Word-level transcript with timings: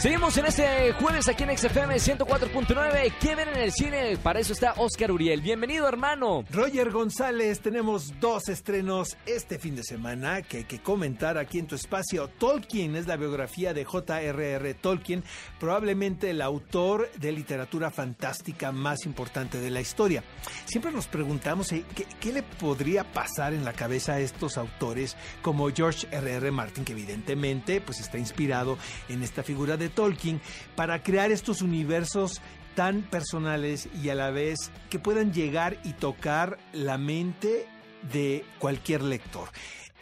Seguimos 0.00 0.34
en 0.38 0.46
este 0.46 0.94
jueves 0.94 1.28
aquí 1.28 1.42
en 1.42 1.58
XFM 1.58 1.96
104.9. 1.96 3.12
¿Qué 3.20 3.34
ven 3.34 3.50
en 3.50 3.58
el 3.58 3.70
cine? 3.70 4.16
Para 4.16 4.40
eso 4.40 4.54
está 4.54 4.72
Oscar 4.78 5.12
Uriel. 5.12 5.42
Bienvenido, 5.42 5.86
hermano. 5.86 6.42
Roger 6.50 6.90
González, 6.90 7.60
tenemos 7.60 8.18
dos 8.18 8.48
estrenos 8.48 9.18
este 9.26 9.58
fin 9.58 9.76
de 9.76 9.84
semana 9.84 10.40
que 10.40 10.56
hay 10.56 10.64
que 10.64 10.80
comentar 10.80 11.36
aquí 11.36 11.58
en 11.58 11.66
tu 11.66 11.74
espacio. 11.74 12.28
Tolkien 12.28 12.96
es 12.96 13.06
la 13.06 13.18
biografía 13.18 13.74
de 13.74 13.84
J.R.R. 13.84 14.72
Tolkien, 14.72 15.22
probablemente 15.58 16.30
el 16.30 16.40
autor 16.40 17.10
de 17.18 17.32
literatura 17.32 17.90
fantástica 17.90 18.72
más 18.72 19.04
importante 19.04 19.60
de 19.60 19.68
la 19.68 19.82
historia. 19.82 20.24
Siempre 20.64 20.92
nos 20.92 21.08
preguntamos 21.08 21.72
eh, 21.72 21.84
¿qué, 21.94 22.06
qué 22.18 22.32
le 22.32 22.42
podría 22.42 23.04
pasar 23.04 23.52
en 23.52 23.66
la 23.66 23.74
cabeza 23.74 24.14
a 24.14 24.20
estos 24.20 24.56
autores 24.56 25.14
como 25.42 25.68
George 25.70 26.08
R.R. 26.10 26.50
Martin, 26.52 26.86
que 26.86 26.92
evidentemente 26.92 27.82
pues, 27.82 28.00
está 28.00 28.16
inspirado 28.16 28.78
en 29.10 29.22
esta 29.22 29.42
figura 29.42 29.76
de 29.76 29.89
Tolkien 29.90 30.40
para 30.76 31.02
crear 31.02 31.30
estos 31.30 31.62
universos 31.62 32.40
tan 32.74 33.02
personales 33.02 33.88
y 34.02 34.08
a 34.08 34.14
la 34.14 34.30
vez 34.30 34.70
que 34.88 34.98
puedan 34.98 35.32
llegar 35.32 35.78
y 35.84 35.92
tocar 35.92 36.58
la 36.72 36.98
mente 36.98 37.66
de 38.12 38.44
cualquier 38.58 39.02
lector. 39.02 39.48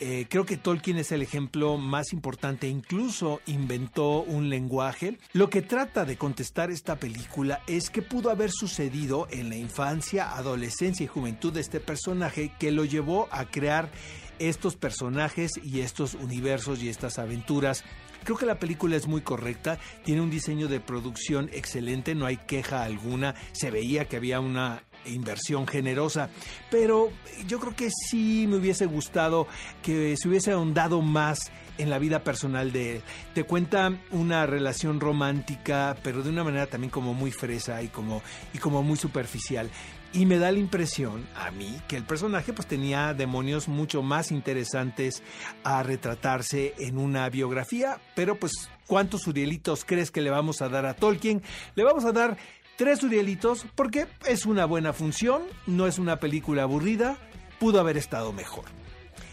Eh, 0.00 0.26
creo 0.28 0.46
que 0.46 0.56
Tolkien 0.56 0.96
es 0.98 1.10
el 1.10 1.22
ejemplo 1.22 1.76
más 1.76 2.12
importante, 2.12 2.68
incluso 2.68 3.40
inventó 3.46 4.22
un 4.22 4.48
lenguaje. 4.48 5.18
Lo 5.32 5.50
que 5.50 5.60
trata 5.60 6.04
de 6.04 6.16
contestar 6.16 6.70
esta 6.70 6.96
película 6.96 7.62
es 7.66 7.90
qué 7.90 8.00
pudo 8.00 8.30
haber 8.30 8.52
sucedido 8.52 9.26
en 9.30 9.48
la 9.48 9.56
infancia, 9.56 10.36
adolescencia 10.36 11.02
y 11.02 11.08
juventud 11.08 11.52
de 11.52 11.60
este 11.60 11.80
personaje 11.80 12.52
que 12.60 12.70
lo 12.70 12.84
llevó 12.84 13.28
a 13.32 13.46
crear 13.46 13.90
estos 14.38 14.76
personajes 14.76 15.52
y 15.62 15.80
estos 15.80 16.14
universos 16.14 16.82
y 16.82 16.88
estas 16.88 17.18
aventuras. 17.18 17.84
Creo 18.24 18.36
que 18.36 18.46
la 18.46 18.58
película 18.58 18.96
es 18.96 19.06
muy 19.06 19.20
correcta, 19.20 19.78
tiene 20.04 20.20
un 20.20 20.30
diseño 20.30 20.68
de 20.68 20.80
producción 20.80 21.48
excelente, 21.52 22.14
no 22.14 22.26
hay 22.26 22.36
queja 22.36 22.82
alguna, 22.82 23.34
se 23.52 23.70
veía 23.70 24.06
que 24.06 24.16
había 24.16 24.40
una 24.40 24.82
inversión 25.08 25.66
generosa, 25.66 26.30
pero 26.70 27.10
yo 27.46 27.58
creo 27.58 27.74
que 27.74 27.90
sí 27.90 28.46
me 28.48 28.56
hubiese 28.56 28.86
gustado 28.86 29.46
que 29.82 30.16
se 30.16 30.28
hubiese 30.28 30.52
ahondado 30.52 31.00
más 31.02 31.50
en 31.78 31.90
la 31.90 31.98
vida 31.98 32.22
personal 32.22 32.72
de 32.72 32.96
él. 32.96 33.02
Te 33.34 33.44
cuenta 33.44 33.96
una 34.10 34.46
relación 34.46 35.00
romántica, 35.00 35.96
pero 36.02 36.22
de 36.22 36.30
una 36.30 36.44
manera 36.44 36.66
también 36.66 36.90
como 36.90 37.14
muy 37.14 37.30
fresa 37.30 37.82
y 37.82 37.88
como, 37.88 38.22
y 38.52 38.58
como 38.58 38.82
muy 38.82 38.96
superficial. 38.96 39.70
Y 40.12 40.26
me 40.26 40.38
da 40.38 40.50
la 40.50 40.58
impresión 40.58 41.26
a 41.36 41.50
mí 41.50 41.80
que 41.86 41.96
el 41.96 42.04
personaje 42.04 42.52
pues 42.52 42.66
tenía 42.66 43.12
demonios 43.12 43.68
mucho 43.68 44.02
más 44.02 44.32
interesantes 44.32 45.22
a 45.64 45.82
retratarse 45.82 46.74
en 46.78 46.98
una 46.98 47.28
biografía, 47.28 48.00
pero 48.14 48.38
pues 48.38 48.70
¿cuántos 48.86 49.26
Urielitos 49.26 49.84
crees 49.84 50.10
que 50.10 50.22
le 50.22 50.30
vamos 50.30 50.62
a 50.62 50.70
dar 50.70 50.86
a 50.86 50.94
Tolkien? 50.94 51.42
Le 51.74 51.84
vamos 51.84 52.06
a 52.06 52.12
dar 52.12 52.38
tres 52.78 53.02
Urielitos 53.02 53.66
porque 53.74 54.06
es 54.26 54.46
una 54.46 54.64
buena 54.64 54.92
función, 54.92 55.42
no 55.66 55.88
es 55.88 55.98
una 55.98 56.20
película 56.20 56.62
aburrida, 56.62 57.18
pudo 57.58 57.80
haber 57.80 57.96
estado 57.96 58.32
mejor. 58.32 58.66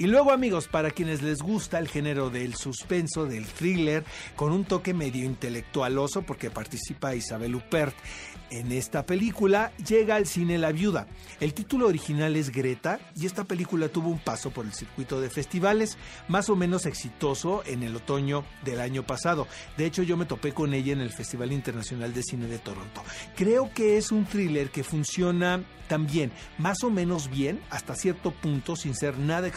Y 0.00 0.06
luego 0.06 0.30
amigos, 0.30 0.68
para 0.68 0.92
quienes 0.92 1.22
les 1.22 1.42
gusta 1.42 1.80
el 1.80 1.88
género 1.88 2.30
del 2.30 2.54
suspenso, 2.54 3.26
del 3.26 3.46
thriller, 3.46 4.04
con 4.36 4.52
un 4.52 4.64
toque 4.64 4.94
medio 4.94 5.24
intelectualoso, 5.24 6.22
porque 6.22 6.50
participa 6.50 7.16
Isabel 7.16 7.56
Huppert 7.56 7.96
en 8.50 8.70
esta 8.72 9.04
película, 9.04 9.72
llega 9.86 10.14
al 10.14 10.26
cine 10.26 10.56
La 10.56 10.72
Viuda. 10.72 11.06
El 11.40 11.52
título 11.52 11.88
original 11.88 12.36
es 12.36 12.50
Greta 12.50 13.00
y 13.16 13.26
esta 13.26 13.44
película 13.44 13.88
tuvo 13.88 14.08
un 14.08 14.20
paso 14.20 14.50
por 14.50 14.64
el 14.64 14.72
circuito 14.72 15.20
de 15.20 15.30
festivales 15.30 15.98
más 16.28 16.48
o 16.48 16.56
menos 16.56 16.86
exitoso 16.86 17.62
en 17.66 17.82
el 17.82 17.96
otoño 17.96 18.44
del 18.64 18.80
año 18.80 19.04
pasado. 19.04 19.46
De 19.76 19.84
hecho, 19.84 20.02
yo 20.02 20.16
me 20.16 20.26
topé 20.26 20.52
con 20.52 20.74
ella 20.74 20.92
en 20.92 21.00
el 21.00 21.10
Festival 21.10 21.52
Internacional 21.52 22.14
de 22.14 22.22
Cine 22.22 22.46
de 22.46 22.58
Toronto. 22.58 23.02
Creo 23.36 23.70
que 23.74 23.98
es 23.98 24.12
un 24.12 24.24
thriller 24.24 24.70
que 24.70 24.84
funciona 24.84 25.62
también 25.88 26.30
más 26.58 26.84
o 26.84 26.90
menos 26.90 27.30
bien 27.30 27.60
hasta 27.70 27.96
cierto 27.96 28.30
punto 28.30 28.76
sin 28.76 28.94
ser 28.94 29.18
nada 29.18 29.48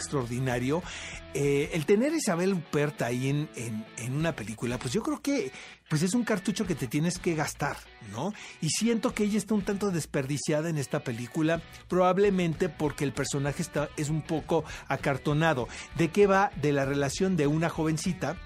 Eh, 1.34 1.70
el 1.72 1.86
tener 1.86 2.12
a 2.12 2.16
Isabel 2.16 2.52
Huppert 2.52 3.02
ahí 3.02 3.28
en, 3.28 3.48
en, 3.56 3.84
en, 3.96 4.14
una 4.14 4.36
película, 4.36 4.78
pues 4.78 4.92
yo 4.92 5.02
creo 5.02 5.20
que 5.22 5.50
pues 5.88 6.02
es 6.02 6.14
un 6.14 6.24
cartucho 6.24 6.66
que 6.66 6.74
te 6.74 6.86
tienes 6.86 7.18
que 7.18 7.34
gastar, 7.34 7.76
¿no? 8.12 8.32
Y 8.60 8.68
siento 8.70 9.14
que 9.14 9.24
ella 9.24 9.38
está 9.38 9.54
un 9.54 9.62
tanto 9.62 9.90
desperdiciada 9.90 10.68
en 10.68 10.78
esta 10.78 11.00
película, 11.00 11.60
probablemente 11.88 12.68
porque 12.68 13.04
el 13.04 13.12
personaje 13.12 13.62
está, 13.62 13.88
es 13.96 14.08
un 14.08 14.22
poco 14.22 14.64
acartonado. 14.88 15.68
¿De 15.96 16.08
qué 16.08 16.26
va? 16.26 16.50
De 16.60 16.72
la 16.72 16.84
relación 16.84 17.36
de 17.36 17.46
una 17.46 17.68
jovencita 17.68 18.36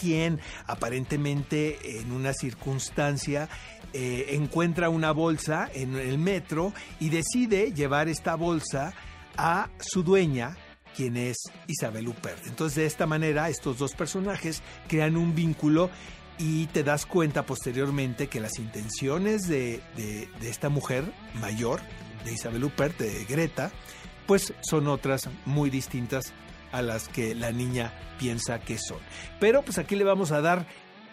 quien 0.00 0.40
aparentemente 0.66 2.00
en 2.00 2.12
una 2.12 2.32
circunstancia 2.32 3.50
eh, 3.92 4.28
encuentra 4.30 4.88
una 4.88 5.12
bolsa 5.12 5.68
en 5.74 5.96
el 5.96 6.16
metro 6.16 6.72
y 6.98 7.10
decide 7.10 7.72
llevar 7.72 8.08
esta 8.08 8.34
bolsa 8.34 8.94
a 9.36 9.68
su 9.78 10.02
dueña, 10.02 10.56
quien 10.96 11.16
es 11.16 11.36
Isabel 11.66 12.08
Huppert. 12.08 12.46
Entonces 12.46 12.76
de 12.76 12.86
esta 12.86 13.06
manera 13.06 13.48
estos 13.48 13.78
dos 13.78 13.94
personajes 13.94 14.62
crean 14.88 15.16
un 15.16 15.34
vínculo 15.34 15.90
y 16.38 16.66
te 16.68 16.82
das 16.82 17.06
cuenta 17.06 17.44
posteriormente 17.44 18.28
que 18.28 18.40
las 18.40 18.58
intenciones 18.58 19.46
de, 19.48 19.82
de, 19.96 20.28
de 20.40 20.48
esta 20.48 20.68
mujer 20.68 21.04
mayor, 21.34 21.80
de 22.24 22.32
Isabel 22.32 22.64
Huppert, 22.64 22.98
de 22.98 23.24
Greta, 23.26 23.70
pues 24.26 24.54
son 24.62 24.88
otras 24.88 25.28
muy 25.44 25.70
distintas 25.70 26.32
a 26.72 26.82
las 26.82 27.08
que 27.08 27.34
la 27.34 27.52
niña 27.52 27.92
piensa 28.18 28.60
que 28.60 28.78
son. 28.78 28.98
Pero 29.38 29.62
pues 29.62 29.78
aquí 29.78 29.96
le 29.96 30.04
vamos 30.04 30.32
a 30.32 30.40
dar 30.40 30.66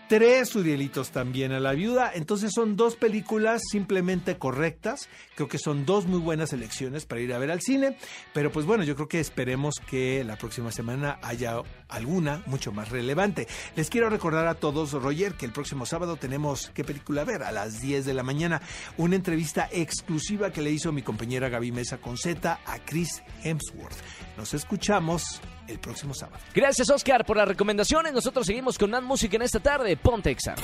tres 0.07 0.55
Urielitos 0.55 1.11
también 1.11 1.51
a 1.51 1.59
la 1.59 1.73
viuda. 1.73 2.11
Entonces 2.13 2.51
son 2.53 2.75
dos 2.75 2.95
películas 2.95 3.61
simplemente 3.71 4.37
correctas. 4.37 5.09
Creo 5.35 5.47
que 5.47 5.57
son 5.57 5.85
dos 5.85 6.05
muy 6.05 6.19
buenas 6.19 6.53
elecciones 6.53 7.05
para 7.05 7.21
ir 7.21 7.33
a 7.33 7.39
ver 7.39 7.51
al 7.51 7.61
cine. 7.61 7.97
Pero 8.33 8.51
pues 8.51 8.65
bueno, 8.65 8.83
yo 8.83 8.95
creo 8.95 9.07
que 9.07 9.19
esperemos 9.19 9.75
que 9.89 10.23
la 10.23 10.37
próxima 10.37 10.71
semana 10.71 11.19
haya 11.21 11.61
alguna 11.89 12.43
mucho 12.45 12.71
más 12.71 12.89
relevante. 12.89 13.47
Les 13.75 13.89
quiero 13.89 14.09
recordar 14.09 14.47
a 14.47 14.55
todos, 14.55 14.91
Roger, 14.93 15.33
que 15.33 15.45
el 15.45 15.51
próximo 15.51 15.85
sábado 15.85 16.15
tenemos 16.15 16.71
qué 16.73 16.83
película 16.83 17.23
ver 17.23 17.43
a 17.43 17.51
las 17.51 17.81
10 17.81 18.05
de 18.05 18.13
la 18.13 18.23
mañana. 18.23 18.61
Una 18.97 19.15
entrevista 19.15 19.69
exclusiva 19.71 20.51
que 20.51 20.61
le 20.61 20.71
hizo 20.71 20.91
mi 20.91 21.01
compañera 21.01 21.49
Gaby 21.49 21.71
Mesa 21.71 21.97
con 21.97 22.17
Z 22.17 22.59
a 22.65 22.79
Chris 22.79 23.23
Hemsworth. 23.43 23.97
Nos 24.37 24.53
escuchamos 24.53 25.41
el 25.67 25.79
próximo 25.79 26.13
sábado. 26.13 26.39
Gracias, 26.53 26.89
Oscar, 26.89 27.25
por 27.25 27.37
las 27.37 27.47
recomendaciones. 27.47 28.13
Nosotros 28.13 28.45
seguimos 28.45 28.77
con 28.77 28.91
más 28.91 29.03
música 29.03 29.35
en 29.35 29.43
esta 29.43 29.59
tarde. 29.59 29.97
Ponte 29.97 30.31
Exa. 30.31 30.55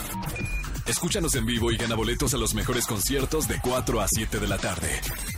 Escúchanos 0.85 1.35
en 1.35 1.45
vivo 1.45 1.71
y 1.71 1.77
gana 1.77 1.95
boletos 1.95 2.33
a 2.33 2.37
los 2.37 2.53
mejores 2.53 2.85
conciertos 2.85 3.47
de 3.47 3.59
4 3.61 4.01
a 4.01 4.07
7 4.07 4.39
de 4.39 4.47
la 4.47 4.57
tarde 4.57 4.89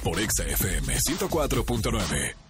por 0.04 0.20
Exa 0.20 0.44
FM 0.44 0.96
104.9. 0.98 2.45